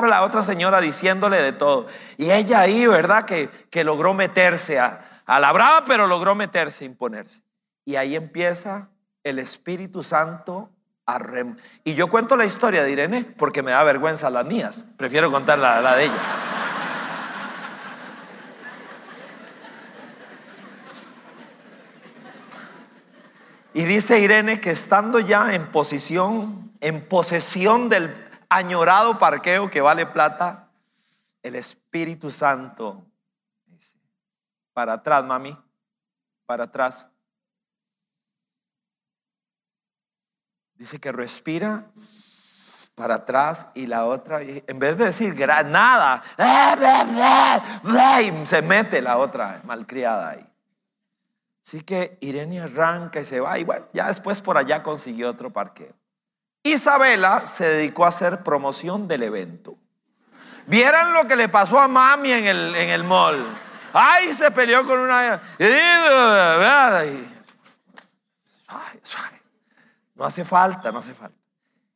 [0.02, 1.86] la otra señora diciéndole de todo.
[2.18, 3.26] Y ella ahí, ¿verdad?
[3.26, 7.44] Que, que logró meterse a, la brava, pero logró meterse, imponerse.
[7.86, 8.90] Y ahí empieza
[9.24, 10.72] el Espíritu Santo
[11.06, 14.84] a rem Y yo cuento la historia de Irene porque me da vergüenza las mías.
[14.98, 16.49] Prefiero contar la de ella.
[23.80, 28.14] Y dice Irene que estando ya en posición, en posesión del
[28.50, 30.68] añorado parqueo que vale plata,
[31.44, 33.02] el Espíritu Santo
[33.68, 33.96] dice,
[34.74, 35.58] para atrás, mami,
[36.46, 37.08] para atrás.
[40.74, 41.86] Dice que respira
[42.96, 45.38] para atrás y la otra, en vez de decir
[45.68, 46.22] nada,
[48.46, 50.49] se mete la otra malcriada ahí.
[51.70, 55.52] Así que Irene arranca y se va y bueno, ya después por allá consiguió otro
[55.52, 55.94] parqueo.
[56.64, 59.78] Isabela se dedicó a hacer promoción del evento.
[60.66, 63.46] Vieran lo que le pasó a mami en el, en el mall.
[63.94, 65.40] Ay, se peleó con una...
[70.16, 71.38] No hace falta, no hace falta.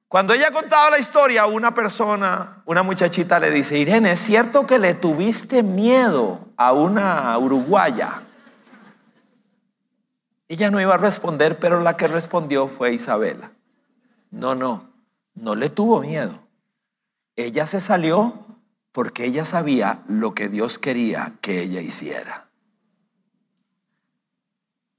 [0.07, 4.67] Cuando ella ha contado la historia, una persona, una muchachita le dice, Irene, ¿es cierto
[4.67, 8.21] que le tuviste miedo a una uruguaya?
[10.47, 13.51] Ella no iba a responder, pero la que respondió fue Isabela.
[14.29, 14.89] No, no,
[15.35, 16.47] no le tuvo miedo.
[17.35, 18.45] Ella se salió
[18.91, 22.47] porque ella sabía lo que Dios quería que ella hiciera.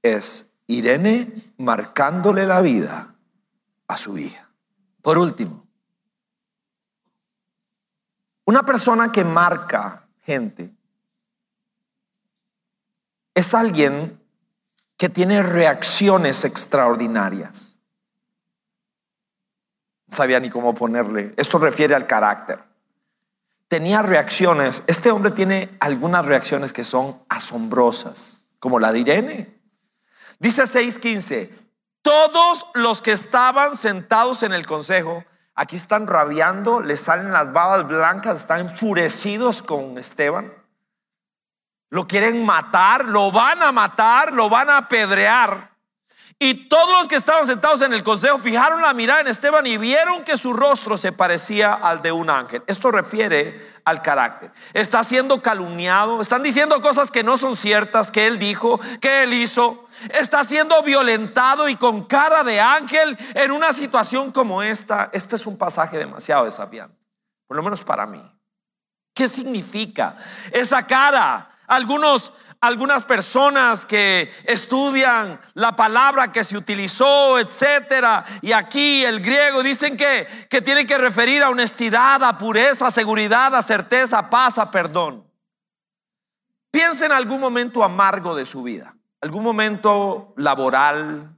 [0.01, 3.15] Es Irene marcándole la vida
[3.87, 4.49] a su hija.
[5.01, 5.65] Por último,
[8.45, 10.71] una persona que marca gente
[13.33, 14.19] es alguien
[14.97, 17.77] que tiene reacciones extraordinarias.
[20.07, 21.33] No sabía ni cómo ponerle.
[21.37, 22.63] Esto refiere al carácter.
[23.67, 24.83] Tenía reacciones.
[24.87, 29.61] Este hombre tiene algunas reacciones que son asombrosas, como la de Irene.
[30.39, 31.49] Dice 6:15,
[32.01, 37.87] todos los que estaban sentados en el consejo, aquí están rabiando, les salen las babas
[37.87, 40.53] blancas, están enfurecidos con Esteban.
[41.89, 45.75] Lo quieren matar, lo van a matar, lo van a apedrear.
[46.37, 49.77] Y todos los que estaban sentados en el consejo fijaron la mirada en Esteban y
[49.77, 52.61] vieron que su rostro se parecía al de un ángel.
[52.67, 54.51] Esto refiere al carácter.
[54.73, 59.33] Está siendo calumniado, están diciendo cosas que no son ciertas, que él dijo, que él
[59.33, 59.87] hizo.
[60.19, 65.09] Está siendo violentado y con cara de ángel en una situación como esta.
[65.13, 66.97] Este es un pasaje demasiado desafiante,
[67.47, 68.21] por lo menos para mí.
[69.13, 70.17] ¿Qué significa
[70.51, 71.54] esa cara?
[71.67, 79.63] Algunos algunas personas que estudian la palabra que se utilizó, etcétera, y aquí el griego
[79.63, 84.29] dicen que, que tiene que referir a honestidad, a pureza, a seguridad, a certeza, a
[84.29, 85.25] paz, a perdón.
[86.71, 91.37] Piensa en algún momento amargo de su vida, algún momento laboral,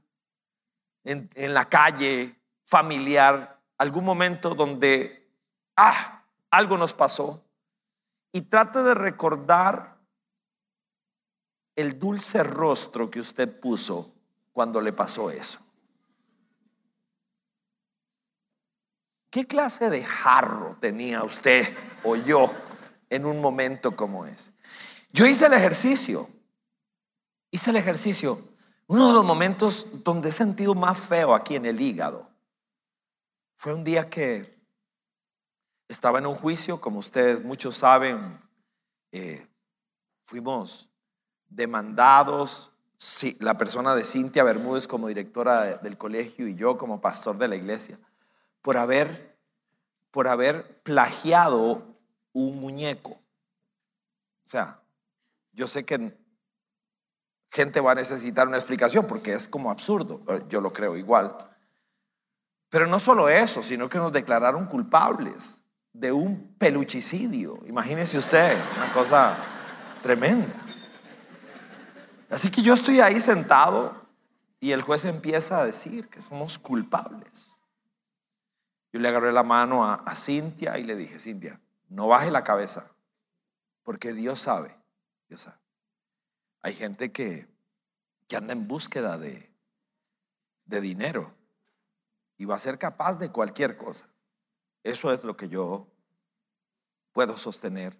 [1.03, 5.29] en, en la calle, familiar, algún momento donde,
[5.75, 7.43] ah, algo nos pasó.
[8.31, 9.96] Y trate de recordar
[11.77, 14.13] el dulce rostro que usted puso
[14.51, 15.59] cuando le pasó eso?
[19.29, 21.65] ¿Qué clase de jarro tenía usted
[22.03, 22.51] o yo
[23.09, 24.51] en un momento como ese?
[25.13, 26.27] Yo hice el ejercicio,
[27.51, 28.37] hice el ejercicio,
[28.87, 32.27] uno de los momentos donde he sentido más feo aquí en el hígado
[33.57, 34.55] fue un día que
[35.87, 38.39] estaba en un juicio, como ustedes muchos saben,
[39.11, 39.47] eh,
[40.25, 40.89] fuimos
[41.49, 42.73] demandados,
[43.39, 47.55] la persona de Cintia Bermúdez como directora del colegio y yo como pastor de la
[47.55, 47.99] iglesia,
[48.61, 49.37] por haber,
[50.11, 51.83] por haber plagiado
[52.33, 53.11] un muñeco.
[53.11, 54.81] O sea,
[55.53, 56.17] yo sé que
[57.49, 61.35] gente va a necesitar una explicación porque es como absurdo, yo lo creo igual.
[62.69, 67.59] Pero no solo eso, sino que nos declararon culpables de un peluchicidio.
[67.65, 69.35] Imagínese usted, una cosa
[70.03, 70.66] tremenda.
[72.29, 74.07] Así que yo estoy ahí sentado
[74.59, 77.59] y el juez empieza a decir que somos culpables.
[78.91, 81.59] Yo le agarré la mano a, Cintia y le dije, Cintia,
[81.89, 82.91] no baje la cabeza,
[83.83, 84.75] porque Dios sabe,
[85.29, 85.57] Dios sabe.
[86.61, 87.47] Hay gente que,
[88.27, 89.51] que anda en búsqueda de,
[90.65, 91.33] de dinero
[92.37, 94.07] y va a ser capaz de cualquier cosa.
[94.83, 95.87] Eso es lo que yo
[97.11, 97.97] puedo sostener.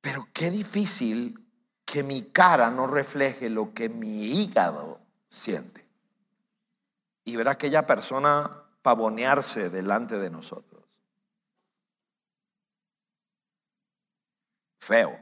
[0.00, 1.45] Pero qué difícil
[1.86, 5.86] que mi cara no refleje lo que mi hígado siente.
[7.24, 10.84] Y ver a aquella persona pavonearse delante de nosotros.
[14.80, 15.18] Feo,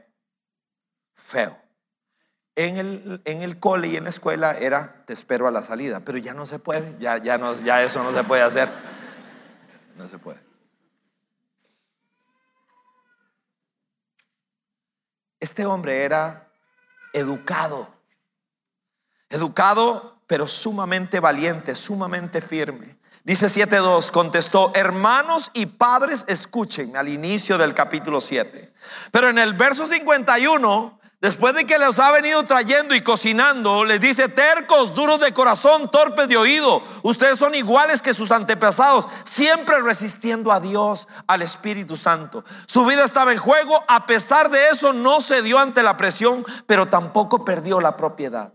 [1.13, 1.57] feo.
[2.55, 5.99] En el, en el cole y en la escuela era te espero a la salida,
[5.99, 8.69] pero ya no se puede, ya, ya, ya eso no se puede hacer.
[9.97, 10.39] No se puede.
[15.39, 16.44] Este hombre era
[17.15, 17.87] educado,
[19.29, 22.97] educado pero sumamente valiente, sumamente firme.
[23.23, 28.73] Dice 7.2, contestó, hermanos y padres, escuchen al inicio del capítulo 7.
[29.11, 33.99] Pero en el verso 51 Después de que los ha venido trayendo y cocinando, les
[33.99, 39.81] dice, tercos, duros de corazón, torpes de oído, ustedes son iguales que sus antepasados, siempre
[39.81, 42.43] resistiendo a Dios, al Espíritu Santo.
[42.67, 46.45] Su vida estaba en juego, a pesar de eso no se dio ante la presión,
[46.67, 48.53] pero tampoco perdió la propiedad.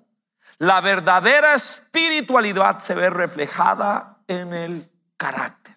[0.59, 5.75] La verdadera espiritualidad se ve reflejada en el carácter.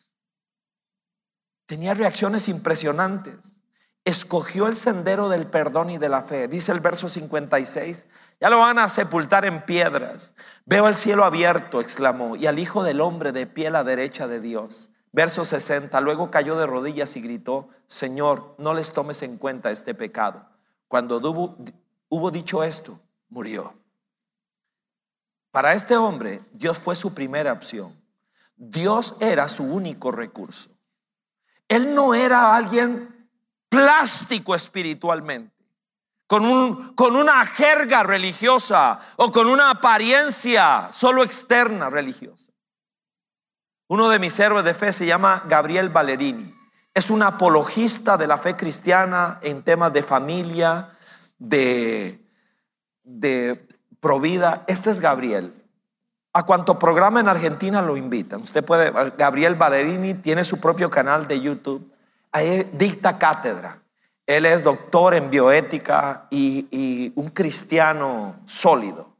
[1.65, 3.52] Tenía reacciones impresionantes
[4.05, 6.47] escogió el sendero del perdón y de la fe.
[6.47, 8.05] Dice el verso 56,
[8.39, 10.33] ya lo van a sepultar en piedras.
[10.65, 14.27] Veo el cielo abierto, exclamó, y al Hijo del Hombre de pie a la derecha
[14.27, 14.89] de Dios.
[15.11, 19.93] Verso 60, luego cayó de rodillas y gritó, Señor, no les tomes en cuenta este
[19.93, 20.49] pecado.
[20.87, 21.55] Cuando hubo,
[22.09, 22.99] hubo dicho esto,
[23.29, 23.75] murió.
[25.51, 27.95] Para este hombre, Dios fue su primera opción.
[28.55, 30.71] Dios era su único recurso.
[31.67, 33.12] Él no era alguien
[33.73, 35.51] plástico espiritualmente,
[36.27, 42.51] con, un, con una jerga religiosa o con una apariencia solo externa religiosa.
[43.87, 46.53] Uno de mis héroes de fe se llama Gabriel Ballerini.
[46.93, 50.91] Es un apologista de la fe cristiana en temas de familia,
[51.39, 52.23] de,
[53.01, 53.67] de
[53.99, 54.65] provida.
[54.67, 55.51] Este es Gabriel.
[56.31, 58.41] A cuanto programa en Argentina lo invitan.
[58.41, 61.92] Usted puede, Gabriel Ballerini tiene su propio canal de YouTube
[62.73, 63.83] dicta cátedra.
[64.25, 69.15] Él es doctor en bioética y, un cristiano sólido.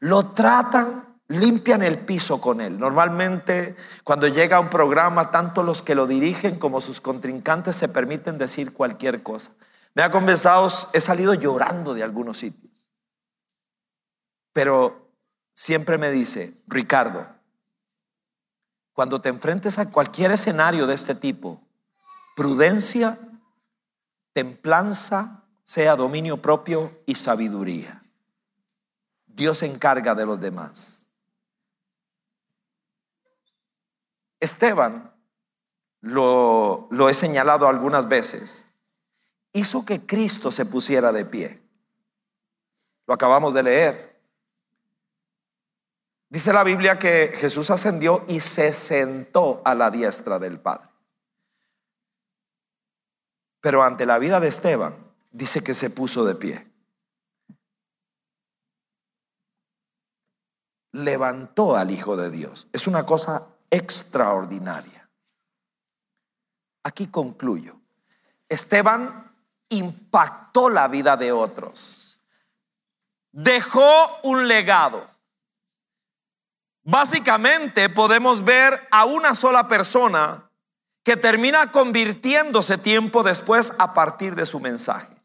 [0.00, 2.78] Lo tratan, limpian el piso con él.
[2.78, 7.88] Normalmente cuando llega a un programa, tanto los que lo dirigen como sus contrincantes se
[7.88, 9.52] permiten decir cualquier cosa.
[9.94, 12.88] Me ha conversado, he salido llorando de algunos sitios.
[14.52, 15.10] Pero
[15.54, 17.26] siempre me dice, Ricardo,
[18.92, 21.65] cuando te enfrentes a cualquier escenario de este tipo,
[22.36, 23.18] prudencia,
[24.34, 28.04] templanza, sea dominio propio y sabiduría.
[29.26, 31.06] Dios se encarga de los demás.
[34.38, 35.12] Esteban,
[36.02, 38.68] lo, lo he señalado algunas veces,
[39.52, 41.62] hizo que Cristo se pusiera de pie.
[43.06, 44.20] Lo acabamos de leer.
[46.28, 50.95] Dice la Biblia que Jesús ascendió y se sentó a la diestra del Padre.
[53.66, 54.94] Pero ante la vida de Esteban,
[55.32, 56.72] dice que se puso de pie.
[60.92, 62.68] Levantó al Hijo de Dios.
[62.72, 65.10] Es una cosa extraordinaria.
[66.84, 67.80] Aquí concluyo.
[68.48, 69.34] Esteban
[69.68, 72.20] impactó la vida de otros.
[73.32, 75.10] dejó un legado.
[76.84, 80.45] Básicamente podemos ver a una sola persona
[81.06, 85.22] que termina convirtiéndose tiempo después a partir de su mensaje.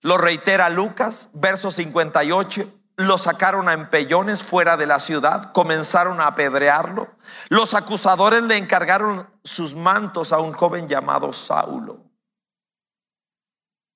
[0.00, 2.64] Lo reitera Lucas, verso 58.
[2.96, 7.14] Lo sacaron a empellones fuera de la ciudad, comenzaron a apedrearlo.
[7.48, 12.00] Los acusadores le encargaron sus mantos a un joven llamado Saulo.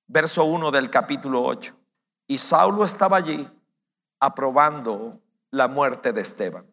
[0.07, 1.75] Verso 1 del capítulo 8.
[2.27, 3.45] Y Saulo estaba allí
[4.21, 5.19] aprobando
[5.51, 6.65] la muerte de Esteban.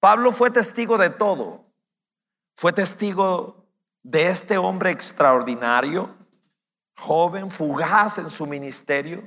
[0.00, 1.63] Pablo fue testigo de todo.
[2.54, 3.66] Fue testigo
[4.02, 6.14] de este hombre extraordinario,
[6.96, 9.24] joven, fugaz en su ministerio.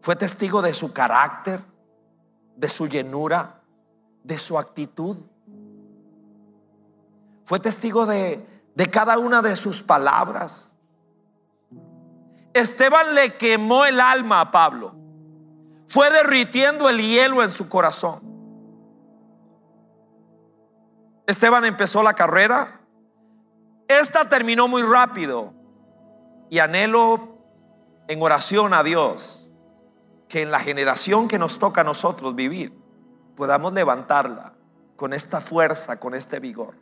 [0.00, 1.64] Fue testigo de su carácter,
[2.56, 3.62] de su llenura,
[4.22, 5.16] de su actitud.
[7.44, 8.44] Fue testigo de,
[8.74, 10.76] de cada una de sus palabras.
[12.52, 14.94] Esteban le quemó el alma a Pablo.
[15.86, 18.35] Fue derritiendo el hielo en su corazón.
[21.26, 22.80] Esteban empezó la carrera.
[23.88, 25.52] Esta terminó muy rápido.
[26.48, 27.38] Y anhelo
[28.08, 29.50] en oración a Dios
[30.28, 32.72] que en la generación que nos toca a nosotros vivir
[33.36, 34.54] podamos levantarla
[34.96, 36.74] con esta fuerza, con este vigor.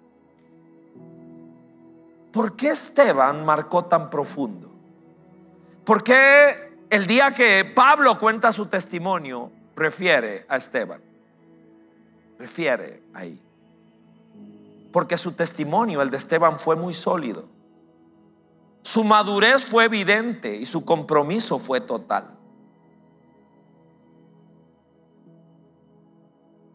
[2.32, 4.72] ¿Por qué Esteban marcó tan profundo?
[5.84, 11.00] ¿Por qué el día que Pablo cuenta su testimonio refiere a Esteban?
[12.38, 13.40] Refiere ahí.
[14.94, 17.46] Porque su testimonio, el de Esteban, fue muy sólido.
[18.82, 22.38] Su madurez fue evidente y su compromiso fue total.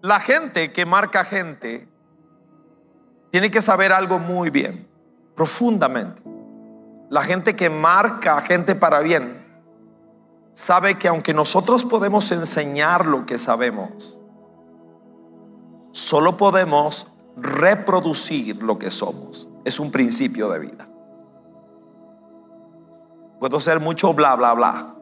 [0.01, 1.87] La gente que marca gente
[3.31, 4.85] tiene que saber algo muy bien,
[5.33, 6.21] profundamente.
[7.09, 9.45] La gente que marca gente para bien
[10.51, 14.19] sabe que aunque nosotros podemos enseñar lo que sabemos,
[15.93, 17.08] solo podemos
[17.41, 19.47] reproducir lo que somos.
[19.65, 20.87] Es un principio de vida.
[23.39, 24.95] Puedo ser mucho bla, bla, bla.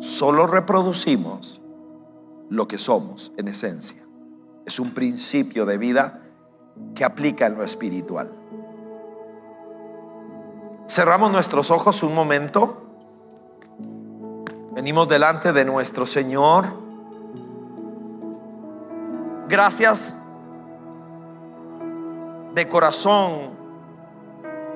[0.00, 1.60] Solo reproducimos
[2.50, 4.04] lo que somos en esencia.
[4.66, 6.22] Es un principio de vida
[6.94, 8.30] que aplica en lo espiritual.
[10.88, 12.82] Cerramos nuestros ojos un momento.
[14.72, 16.66] Venimos delante de nuestro Señor.
[19.48, 20.23] Gracias
[22.54, 23.50] de corazón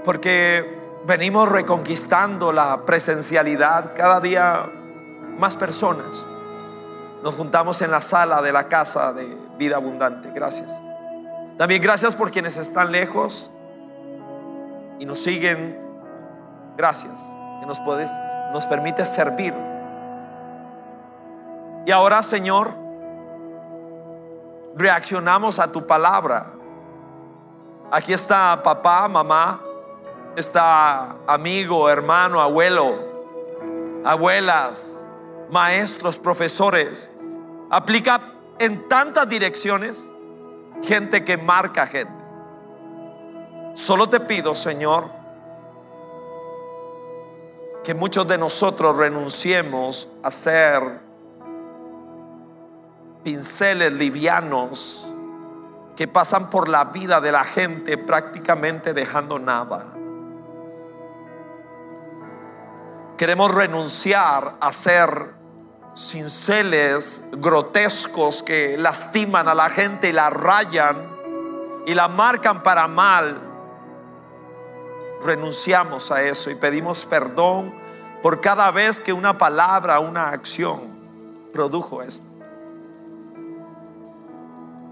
[0.04, 4.70] porque venimos reconquistando la presencialidad cada día
[5.38, 6.24] más personas.
[7.22, 9.26] Nos juntamos en la sala de la casa de
[9.58, 10.30] vida abundante.
[10.34, 10.80] Gracias.
[11.56, 13.50] También gracias por quienes están lejos
[14.98, 15.88] y nos siguen
[16.78, 18.08] Gracias que nos puedes,
[18.52, 19.52] nos permite servir.
[21.84, 22.70] Y ahora, Señor,
[24.76, 26.52] reaccionamos a tu palabra.
[27.90, 29.62] Aquí está papá, mamá,
[30.36, 32.98] está amigo, hermano, abuelo,
[34.04, 35.08] abuelas,
[35.50, 37.10] maestros, profesores.
[37.70, 38.20] Aplica
[38.58, 40.14] en tantas direcciones
[40.82, 42.12] gente que marca gente.
[43.72, 45.10] Solo te pido, Señor,
[47.82, 51.00] que muchos de nosotros renunciemos a ser
[53.24, 55.07] pinceles livianos
[55.98, 59.84] que pasan por la vida de la gente prácticamente dejando nada.
[63.16, 65.34] Queremos renunciar a ser
[65.96, 71.16] cinceles grotescos que lastiman a la gente y la rayan
[71.84, 73.40] y la marcan para mal
[75.24, 77.74] renunciamos a eso y pedimos perdón
[78.22, 80.78] por cada vez que una palabra, una acción
[81.52, 82.27] produjo esto.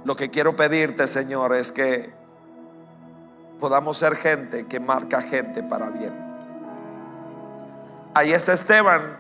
[0.07, 2.15] Lo que quiero pedirte, Señor, es que
[3.59, 6.15] podamos ser gente que marca gente para bien.
[8.15, 9.17] Ahí está Esteban,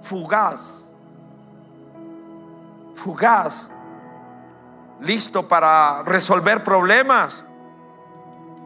[0.00, 0.94] fugaz,
[2.94, 3.72] fugaz,
[5.00, 7.44] listo para resolver problemas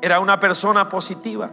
[0.03, 1.49] era una persona positiva.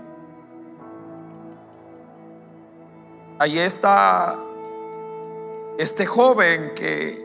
[3.40, 4.38] Ahí está
[5.78, 7.25] este joven que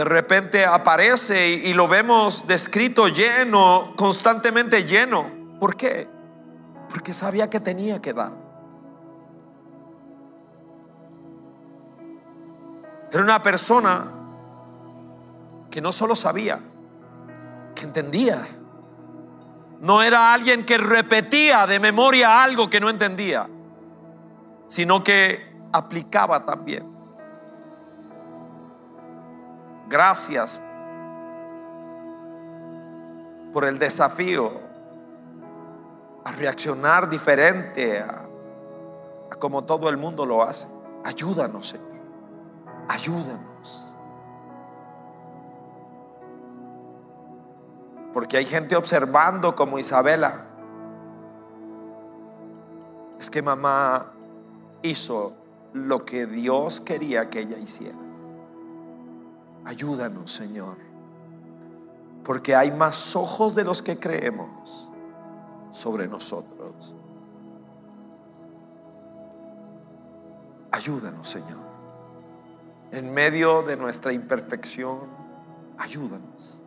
[0.00, 5.30] de repente aparece y, lo vemos descrito lleno, constantemente lleno.
[5.60, 6.08] ¿Por qué?
[6.88, 8.32] Porque sabía que tenía que dar.
[13.12, 14.10] Era una persona
[15.70, 16.58] que no solo sabía,
[17.74, 18.42] que entendía
[19.80, 23.46] no era alguien que repetía de memoria algo que no entendía,
[24.66, 26.99] sino que aplicaba también.
[29.90, 30.60] Gracias
[33.52, 34.52] por el desafío
[36.24, 38.24] a reaccionar diferente a,
[39.40, 40.68] como todo el mundo lo hace.
[41.04, 41.88] Ayúdanos, Señor.
[42.88, 43.96] Ayúdanos.
[48.12, 50.46] Porque hay gente observando como Isabela.
[53.18, 54.12] Es que mamá
[54.82, 55.32] hizo
[55.72, 58.09] lo que Dios quería que ella hiciera.
[59.64, 60.76] Ayúdanos, Señor.
[62.24, 64.90] Porque hay más ojos de los que creemos
[65.72, 66.94] sobre nosotros.
[70.70, 71.68] Ayúdanos, Señor.
[72.92, 75.00] En medio de nuestra imperfección,
[75.78, 76.62] ayúdanos.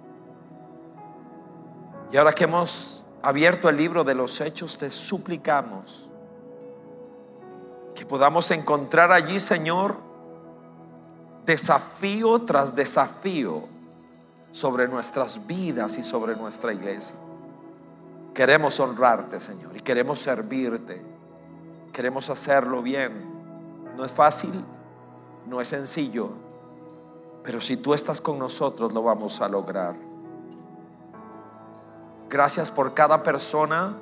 [2.11, 6.09] Y ahora que hemos abierto el libro de los hechos, te suplicamos
[7.95, 9.97] que podamos encontrar allí, Señor,
[11.45, 13.63] desafío tras desafío
[14.51, 17.15] sobre nuestras vidas y sobre nuestra iglesia.
[18.33, 21.01] Queremos honrarte, Señor, y queremos servirte.
[21.91, 23.31] Queremos hacerlo bien.
[23.95, 24.53] No es fácil,
[25.47, 26.29] no es sencillo,
[27.43, 29.95] pero si tú estás con nosotros lo vamos a lograr.
[32.29, 33.95] Gracias por cada persona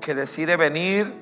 [0.00, 1.12] que decide venir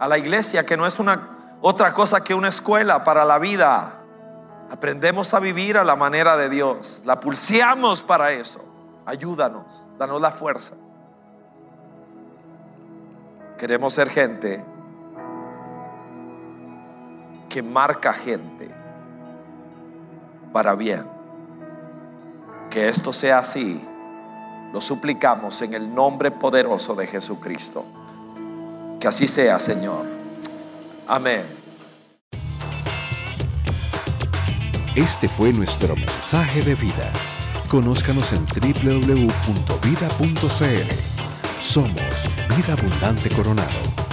[0.00, 4.03] a la iglesia, que no es una otra cosa que una escuela para la vida.
[4.70, 7.02] Aprendemos a vivir a la manera de Dios.
[7.04, 8.64] La pulseamos para eso.
[9.06, 10.74] Ayúdanos, danos la fuerza.
[13.58, 14.64] Queremos ser gente
[17.48, 18.68] que marca gente
[20.52, 21.06] para bien.
[22.70, 23.80] Que esto sea así.
[24.72, 27.84] Lo suplicamos en el nombre poderoso de Jesucristo.
[28.98, 30.04] Que así sea, Señor.
[31.06, 31.63] Amén.
[34.94, 37.12] Este fue nuestro mensaje de vida.
[37.68, 39.34] Conózcanos en www.vida.cl.
[41.60, 41.90] Somos
[42.56, 44.03] Vida Abundante Coronado.